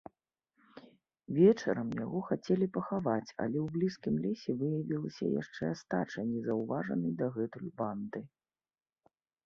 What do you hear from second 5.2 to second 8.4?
яшчэ астача незаўважанай дагэтуль банды.